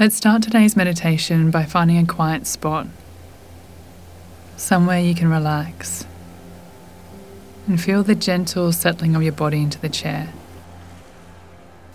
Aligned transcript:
Let's 0.00 0.16
start 0.16 0.42
today's 0.42 0.76
meditation 0.76 1.50
by 1.50 1.66
finding 1.66 1.98
a 1.98 2.06
quiet 2.06 2.46
spot, 2.46 2.86
somewhere 4.56 4.98
you 4.98 5.14
can 5.14 5.28
relax, 5.28 6.06
and 7.66 7.78
feel 7.78 8.02
the 8.02 8.14
gentle 8.14 8.72
settling 8.72 9.14
of 9.14 9.22
your 9.22 9.34
body 9.34 9.58
into 9.58 9.78
the 9.78 9.90
chair, 9.90 10.32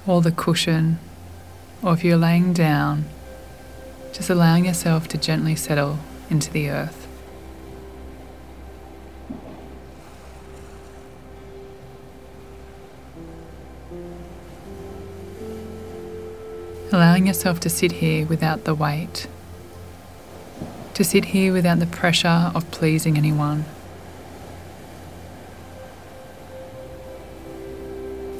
or 0.05 0.21
the 0.21 0.31
cushion, 0.31 0.99
or 1.81 1.93
if 1.93 2.03
you're 2.03 2.15
laying 2.15 2.53
down, 2.53 3.05
just 4.13 4.29
allowing 4.29 4.65
yourself 4.65 5.07
to 5.07 5.17
gently 5.17 5.55
settle 5.55 5.97
into 6.29 6.51
the 6.51 6.69
earth. 6.69 7.04
Allowing 16.95 17.27
yourself 17.27 17.59
to 17.59 17.69
sit 17.69 17.91
here 17.91 18.25
without 18.25 18.63
the 18.63 18.73
weight, 18.73 19.27
to 20.93 21.03
sit 21.03 21.25
here 21.25 21.51
without 21.51 21.79
the 21.79 21.85
pressure 21.85 22.51
of 22.55 22.71
pleasing 22.71 23.17
anyone. 23.17 23.65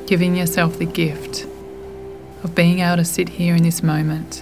Giving 0.07 0.37
yourself 0.37 0.79
the 0.79 0.85
gift 0.85 1.45
of 2.43 2.55
being 2.55 2.79
able 2.79 2.95
to 2.95 3.03
sit 3.03 3.27
here 3.27 3.55
in 3.55 3.63
this 3.63 3.83
moment, 3.83 4.41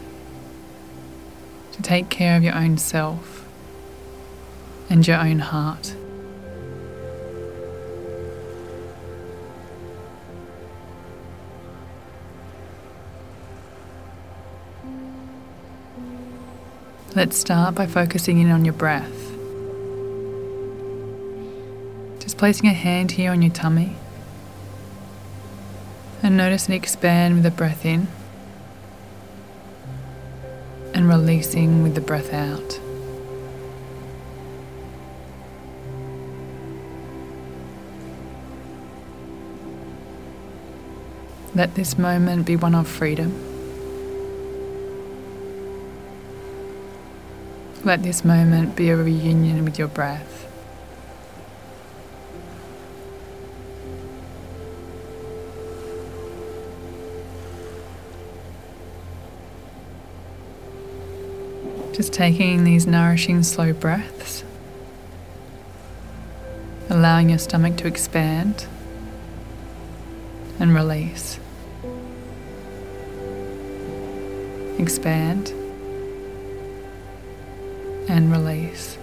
to 1.71 1.81
take 1.81 2.09
care 2.09 2.37
of 2.37 2.43
your 2.43 2.55
own 2.55 2.77
self 2.77 3.47
and 4.91 5.07
your 5.07 5.17
own 5.17 5.39
heart. 5.39 5.95
Let's 17.15 17.37
start 17.37 17.75
by 17.75 17.85
focusing 17.85 18.39
in 18.39 18.49
on 18.49 18.65
your 18.65 18.73
breath. 18.73 19.13
Just 22.19 22.39
placing 22.39 22.67
a 22.67 22.73
hand 22.73 23.11
here 23.11 23.29
on 23.29 23.43
your 23.43 23.51
tummy 23.51 23.95
and 26.23 26.35
notice 26.35 26.67
it 26.67 26.73
expand 26.73 27.35
with 27.35 27.43
the 27.43 27.51
breath 27.51 27.85
in 27.85 28.07
and 30.95 31.07
releasing 31.07 31.83
with 31.83 31.93
the 31.93 32.01
breath 32.01 32.33
out. 32.33 32.79
Let 41.53 41.75
this 41.75 41.95
moment 41.95 42.47
be 42.47 42.55
one 42.55 42.73
of 42.73 42.87
freedom. 42.87 43.52
Let 47.85 48.01
this 48.01 48.23
moment 48.23 48.77
be 48.77 48.89
a 48.89 48.95
reunion 48.95 49.65
with 49.65 49.77
your 49.77 49.89
breath. 49.89 50.47
Just 61.93 62.13
taking 62.13 62.63
these 62.63 62.87
nourishing 62.87 63.43
slow 63.43 63.73
breaths, 63.73 64.45
allowing 66.89 67.31
your 67.31 67.39
stomach 67.39 67.75
to 67.77 67.87
expand 67.87 68.65
and 70.57 70.73
release. 70.73 71.37
Expand 74.79 75.53
and 78.07 78.31
release. 78.31 78.97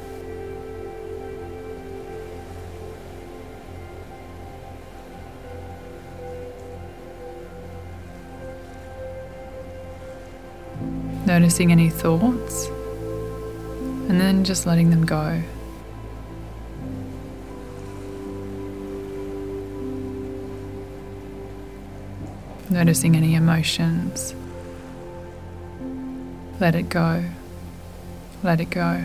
Noticing 11.27 11.71
any 11.71 11.91
thoughts 11.91 12.67
and 14.09 14.21
then 14.21 14.43
just 14.43 14.67
letting 14.67 14.91
them 14.91 15.07
go. 15.07 15.41
Noticing 22.69 23.17
any 23.17 23.35
emotions. 23.35 24.35
Let 26.59 26.75
it 26.75 26.89
go. 26.89 27.25
Let 28.43 28.61
it 28.61 28.71
go. 28.71 29.05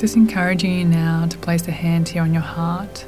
Just 0.00 0.16
encouraging 0.16 0.78
you 0.78 0.84
now 0.84 1.26
to 1.26 1.36
place 1.38 1.66
a 1.68 1.72
hand 1.72 2.08
here 2.08 2.22
on 2.22 2.32
your 2.32 2.40
heart. 2.40 3.04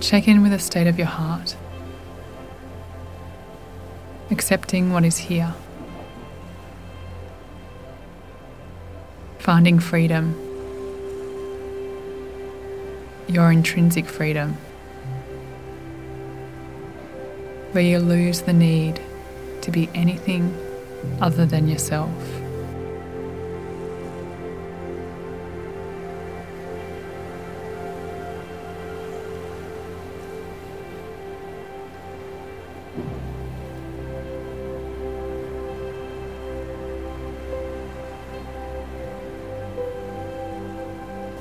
Check 0.00 0.28
in 0.28 0.42
with 0.42 0.52
the 0.52 0.58
state 0.58 0.86
of 0.86 0.98
your 0.98 1.06
heart, 1.06 1.56
accepting 4.30 4.92
what 4.92 5.04
is 5.04 5.16
here. 5.16 5.54
Finding 9.42 9.80
freedom, 9.80 10.36
your 13.26 13.50
intrinsic 13.50 14.06
freedom, 14.06 14.52
where 17.72 17.82
you 17.82 17.98
lose 17.98 18.42
the 18.42 18.52
need 18.52 19.00
to 19.62 19.72
be 19.72 19.90
anything 19.94 20.56
other 21.20 21.44
than 21.44 21.66
yourself. 21.66 22.41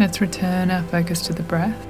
Let's 0.02 0.20
return 0.20 0.72
our 0.72 0.82
focus 0.82 1.22
to 1.28 1.34
the 1.34 1.44
breath 1.44 1.88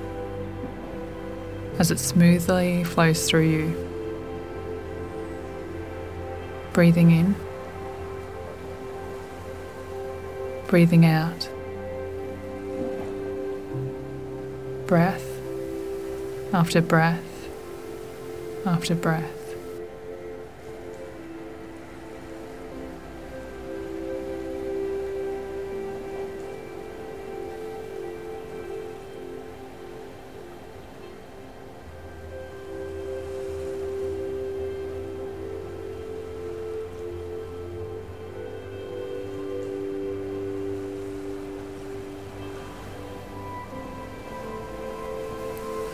as 1.79 1.91
it 1.91 1.97
smoothly 1.97 2.83
flows 2.83 3.25
through 3.25 3.47
you. 3.47 3.87
Breathing 6.73 7.11
in, 7.11 7.35
breathing 10.67 11.05
out. 11.05 11.49
Breath 14.87 15.25
after 16.51 16.81
breath 16.81 17.47
after 18.65 18.93
breath. 18.93 19.40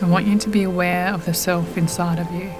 Want 0.08 0.26
you 0.26 0.38
to 0.38 0.48
be 0.48 0.62
aware 0.62 1.12
of 1.12 1.24
the 1.26 1.34
self 1.34 1.76
inside 1.76 2.18
of 2.18 2.30
you, 2.32 2.50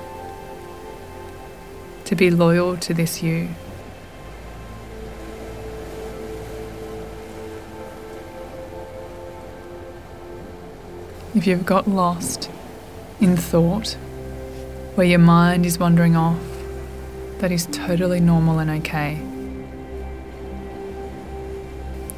to 2.04 2.14
be 2.14 2.30
loyal 2.30 2.76
to 2.76 2.92
this 2.92 3.22
you. 3.22 3.48
If 11.34 11.46
you've 11.46 11.66
got 11.66 11.88
lost 11.88 12.50
in 13.20 13.36
thought, 13.36 13.92
where 14.94 15.06
your 15.06 15.18
mind 15.18 15.64
is 15.64 15.78
wandering 15.78 16.16
off, 16.16 16.42
that 17.38 17.52
is 17.52 17.66
totally 17.70 18.20
normal 18.20 18.58
and 18.58 18.70
okay. 18.70 19.22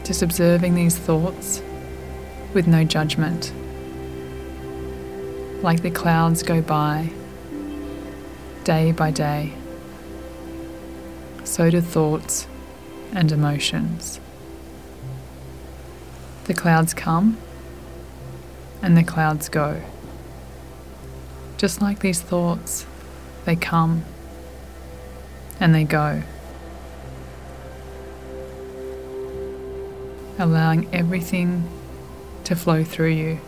Just 0.05 0.23
observing 0.23 0.75
these 0.75 0.97
thoughts 0.97 1.63
with 2.55 2.67
no 2.67 2.85
judgment 2.85 3.53
like 5.63 5.83
the 5.83 5.91
clouds 5.91 6.43
go 6.43 6.63
by, 6.63 7.11
day 8.65 8.93
by 8.93 9.11
day, 9.11 9.53
so 11.45 11.69
do 11.69 11.81
thoughts 11.81 12.47
and 13.13 13.31
emotions. 13.31 14.21
The 16.45 16.55
clouds 16.55 16.95
come 16.95 17.37
and 18.83 18.97
the 18.97 19.05
clouds 19.05 19.49
go. 19.49 19.83
Just 21.59 21.83
like 21.83 21.99
these 21.99 22.23
thoughts, 22.23 22.87
they 23.45 23.55
come 23.55 24.05
and 25.61 25.75
they 25.75 25.85
go. 25.85 26.23
Allowing 30.39 30.89
everything 30.95 31.69
to 32.45 32.57
flow 32.57 32.83
through 32.83 33.11
you. 33.11 33.41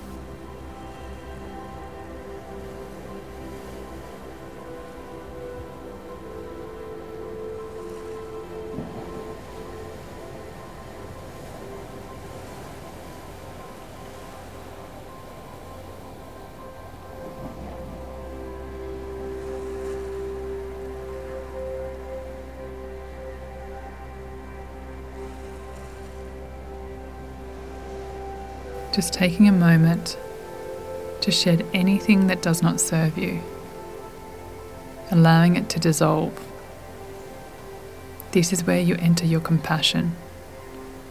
Just 28.92 29.14
taking 29.14 29.48
a 29.48 29.52
moment 29.52 30.18
to 31.22 31.30
shed 31.30 31.64
anything 31.72 32.26
that 32.26 32.42
does 32.42 32.62
not 32.62 32.80
serve 32.80 33.16
you, 33.16 33.40
allowing 35.10 35.56
it 35.56 35.68
to 35.70 35.80
dissolve. 35.80 36.38
This 38.32 38.52
is 38.52 38.64
where 38.64 38.80
you 38.80 38.96
enter 38.96 39.24
your 39.24 39.40
compassion, 39.40 40.14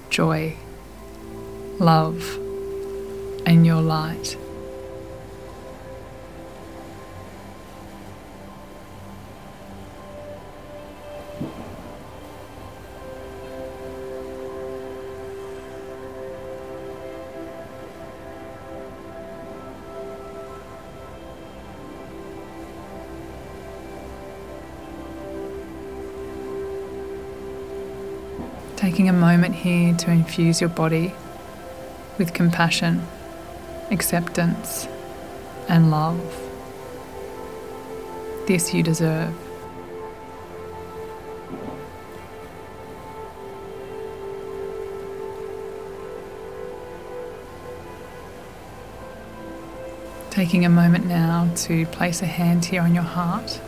joy, 0.10 0.56
love, 1.80 2.38
and 3.46 3.66
your 3.66 3.82
light. 3.82 4.38
Taking 28.92 29.08
a 29.08 29.14
moment 29.14 29.56
here 29.56 29.96
to 29.96 30.12
infuse 30.12 30.60
your 30.60 30.70
body 30.70 31.14
with 32.18 32.34
compassion, 32.34 33.08
acceptance, 33.90 34.86
and 35.70 35.90
love. 35.90 36.20
This 38.48 38.74
you 38.74 38.84
deserve. 38.84 39.34
Taking 50.32 50.66
a 50.66 50.70
moment 50.70 51.06
now 51.06 51.50
to 51.56 51.86
place 51.86 52.22
a 52.22 52.26
hand 52.26 52.66
here 52.66 52.82
on 52.82 52.94
your 52.94 53.06
heart 53.06 53.62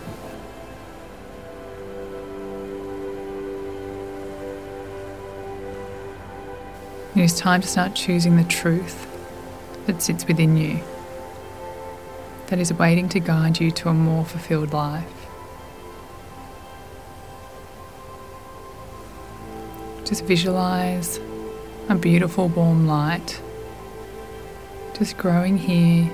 It 7.15 7.21
is 7.21 7.37
time 7.37 7.61
to 7.61 7.67
start 7.67 7.93
choosing 7.93 8.37
the 8.37 8.43
truth 8.43 9.07
that 9.85 10.01
sits 10.01 10.25
within 10.25 10.57
you, 10.57 10.79
that 12.47 12.57
is 12.57 12.73
waiting 12.73 13.07
to 13.09 13.19
guide 13.19 13.59
you 13.59 13.69
to 13.69 13.89
a 13.89 13.93
more 13.93 14.25
fulfilled 14.25 14.73
life. 14.73 15.27
Just 20.05 20.25
visualize 20.25 21.19
a 21.87 21.93
beautiful 21.93 22.47
warm 22.47 22.87
light 22.87 23.39
just 24.97 25.15
growing 25.17 25.59
here 25.59 26.11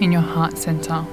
in 0.00 0.12
your 0.12 0.22
heart 0.22 0.56
center. 0.56 1.04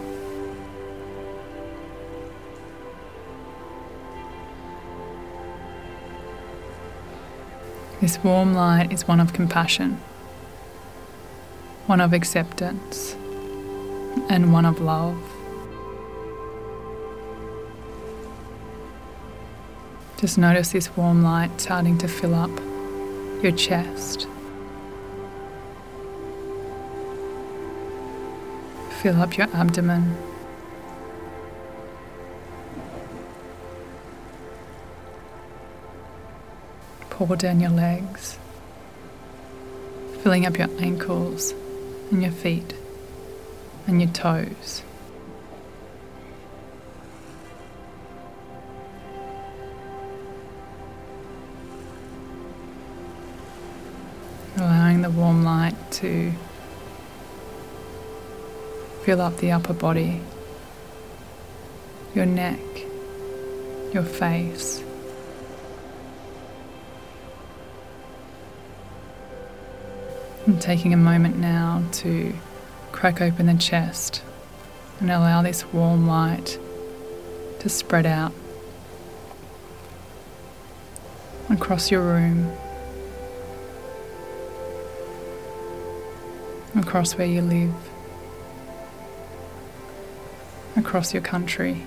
This 8.01 8.17
warm 8.23 8.53
light 8.53 8.93
is 8.93 9.05
one 9.09 9.19
of 9.19 9.33
compassion, 9.33 9.99
one 11.85 11.99
of 11.99 12.13
acceptance, 12.13 13.13
and 14.29 14.53
one 14.53 14.65
of 14.65 14.79
love. 14.79 15.21
Just 20.15 20.37
notice 20.37 20.71
this 20.71 20.95
warm 20.95 21.23
light 21.23 21.59
starting 21.59 21.97
to 21.97 22.07
fill 22.07 22.35
up 22.35 22.51
your 23.43 23.51
chest. 23.51 24.27
Fill 29.01 29.21
up 29.21 29.37
your 29.37 29.47
abdomen. 29.53 30.28
Pour 37.19 37.35
down 37.35 37.59
your 37.59 37.69
legs, 37.69 38.39
filling 40.23 40.45
up 40.45 40.57
your 40.57 40.69
ankles 40.79 41.53
and 42.11 42.23
your 42.23 42.31
feet 42.31 42.73
and 43.87 44.01
your 44.01 44.09
toes. 44.11 44.83
Allowing 54.55 55.01
the 55.01 55.09
warm 55.09 55.43
light 55.43 55.75
to 55.91 56.31
fill 59.03 59.19
up 59.19 59.35
the 59.39 59.51
upper 59.51 59.73
body, 59.73 60.21
your 62.15 62.25
neck, 62.25 62.61
your 63.93 64.03
face. 64.03 64.81
Taking 70.57 70.93
a 70.93 70.97
moment 70.97 71.37
now 71.37 71.83
to 71.93 72.33
crack 72.91 73.21
open 73.21 73.45
the 73.45 73.53
chest 73.53 74.23
and 74.99 75.11
allow 75.11 75.41
this 75.41 75.63
warm 75.71 76.07
light 76.07 76.57
to 77.59 77.69
spread 77.69 78.05
out 78.05 78.33
across 81.49 81.91
your 81.91 82.01
room, 82.01 82.51
across 86.75 87.15
where 87.15 87.27
you 87.27 87.41
live, 87.41 87.73
across 90.75 91.13
your 91.13 91.23
country, 91.23 91.85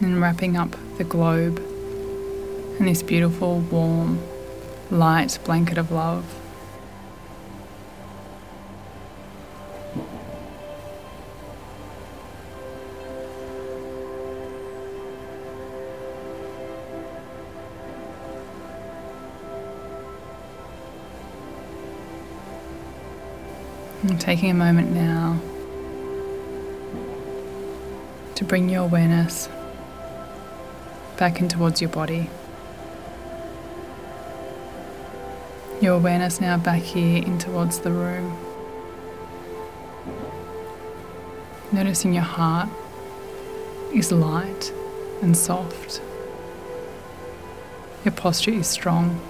and 0.00 0.20
wrapping 0.20 0.56
up 0.56 0.76
the 0.98 1.04
globe 1.04 1.58
in 2.78 2.84
this 2.84 3.02
beautiful, 3.02 3.60
warm, 3.60 4.18
light 4.94 5.38
blanket 5.44 5.76
of 5.76 5.90
love. 5.90 6.24
And 24.02 24.20
taking 24.20 24.50
a 24.50 24.54
moment 24.54 24.92
now 24.92 25.40
to 28.36 28.44
bring 28.44 28.68
your 28.68 28.84
awareness 28.84 29.48
back 31.16 31.40
in 31.40 31.48
towards 31.48 31.80
your 31.80 31.90
body. 31.90 32.28
Your 35.84 35.96
awareness 35.96 36.40
now 36.40 36.56
back 36.56 36.80
here 36.80 37.22
in 37.22 37.38
towards 37.38 37.80
the 37.80 37.92
room. 37.92 38.34
Noticing 41.72 42.14
your 42.14 42.22
heart 42.22 42.70
is 43.92 44.10
light 44.10 44.72
and 45.20 45.36
soft. 45.36 46.00
Your 48.02 48.12
posture 48.12 48.52
is 48.52 48.66
strong. 48.66 49.20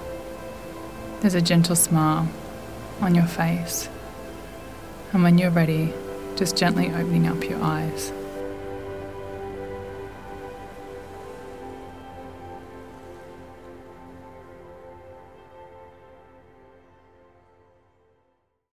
There's 1.22 1.34
a 1.34 1.42
gentle 1.42 1.74
smile 1.74 2.28
on 3.00 3.16
your 3.16 3.26
face. 3.26 3.88
And 5.12 5.24
when 5.24 5.38
you're 5.38 5.50
ready, 5.50 5.92
just 6.36 6.56
gently 6.56 6.86
opening 6.86 7.26
up 7.26 7.42
your 7.42 7.60
eyes. 7.64 8.12